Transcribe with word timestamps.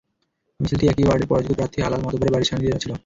মিছিলটি 0.59 0.85
একই 0.87 1.05
ওয়ার্ডের 1.05 1.29
পরাজিত 1.29 1.51
প্রার্থী 1.57 1.77
আলাল 1.81 2.01
মাতবরের 2.03 2.33
বাড়ির 2.33 2.49
সামনে 2.49 2.63
দিয়ে 2.63 2.73
যাচ্ছিল। 2.75 2.91